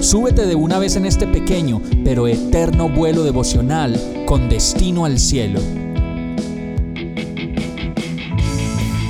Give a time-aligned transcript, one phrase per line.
[0.00, 5.60] súbete de una vez en este pequeño pero eterno vuelo devocional con destino al cielo.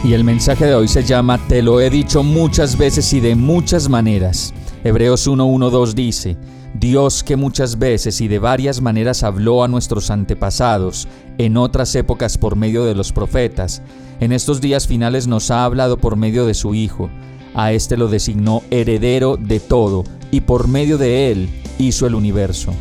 [0.03, 3.35] Y el mensaje de hoy se llama Te lo he dicho muchas veces y de
[3.35, 4.53] muchas maneras.
[4.83, 6.37] Hebreos 1.1.2 dice,
[6.75, 12.39] Dios que muchas veces y de varias maneras habló a nuestros antepasados, en otras épocas
[12.39, 13.83] por medio de los profetas,
[14.21, 17.11] en estos días finales nos ha hablado por medio de su Hijo.
[17.55, 22.73] A éste lo designó heredero de todo, y por medio de él hizo el universo.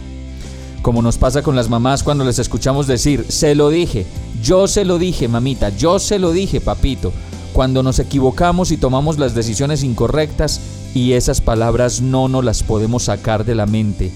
[0.81, 4.05] Como nos pasa con las mamás cuando les escuchamos decir, se lo dije,
[4.41, 7.11] yo se lo dije, mamita, yo se lo dije, papito.
[7.53, 10.61] Cuando nos equivocamos y tomamos las decisiones incorrectas,
[10.93, 14.11] y esas palabras no nos las podemos sacar de la mente.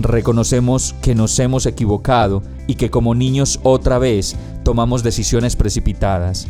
[0.00, 6.46] Reconocemos que nos hemos equivocado y que como niños otra vez tomamos decisiones precipitadas.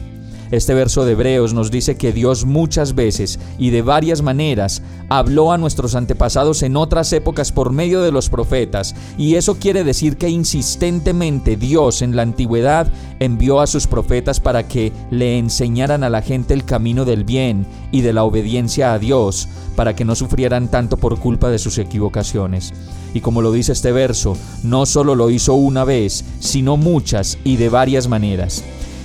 [0.50, 5.52] Este verso de Hebreos nos dice que Dios muchas veces y de varias maneras habló
[5.52, 10.16] a nuestros antepasados en otras épocas por medio de los profetas, y eso quiere decir
[10.16, 12.90] que insistentemente Dios en la antigüedad
[13.20, 17.66] envió a sus profetas para que le enseñaran a la gente el camino del bien
[17.92, 21.78] y de la obediencia a Dios, para que no sufrieran tanto por culpa de sus
[21.78, 22.72] equivocaciones.
[23.14, 27.56] Y como lo dice este verso, no solo lo hizo una vez, sino muchas y
[27.56, 28.64] de varias maneras.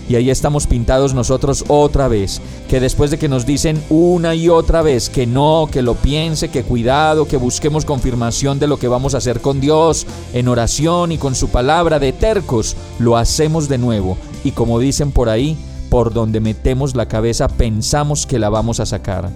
[0.10, 4.50] Y ahí estamos pintados nosotros otra vez, que después de que nos dicen una y
[4.50, 8.90] otra vez que no, que lo piense, que cuidado, que busquemos confirmación de lo que
[8.90, 13.70] vamos a hacer con Dios, en oración y con su palabra de tercos, lo hacemos
[13.70, 14.18] de nuevo.
[14.44, 15.58] Y como dicen por ahí,
[15.90, 19.30] por donde metemos la cabeza pensamos que la vamos a sacar.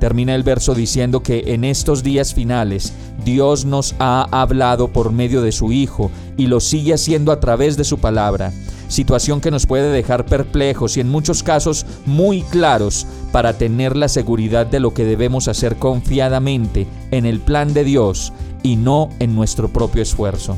[0.00, 5.42] Termina el verso diciendo que en estos días finales Dios nos ha hablado por medio
[5.42, 8.50] de su Hijo y lo sigue haciendo a través de su palabra
[8.90, 14.08] situación que nos puede dejar perplejos y en muchos casos muy claros para tener la
[14.08, 19.34] seguridad de lo que debemos hacer confiadamente en el plan de Dios y no en
[19.34, 20.56] nuestro propio esfuerzo.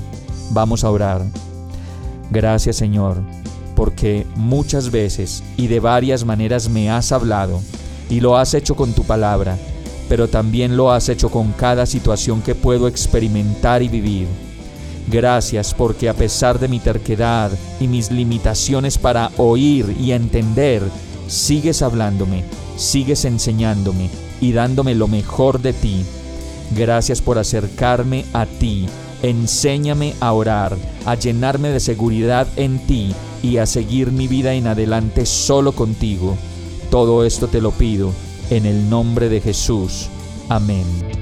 [0.50, 1.22] Vamos a orar.
[2.30, 3.22] Gracias Señor,
[3.76, 7.60] porque muchas veces y de varias maneras me has hablado
[8.08, 9.58] y lo has hecho con tu palabra,
[10.08, 14.28] pero también lo has hecho con cada situación que puedo experimentar y vivir.
[15.08, 20.82] Gracias porque a pesar de mi terquedad y mis limitaciones para oír y entender,
[21.26, 22.44] sigues hablándome,
[22.76, 24.10] sigues enseñándome
[24.40, 26.04] y dándome lo mejor de ti.
[26.76, 28.86] Gracias por acercarme a ti.
[29.22, 34.66] Enséñame a orar, a llenarme de seguridad en ti y a seguir mi vida en
[34.66, 36.36] adelante solo contigo.
[36.90, 38.12] Todo esto te lo pido
[38.50, 40.08] en el nombre de Jesús.
[40.48, 41.21] Amén.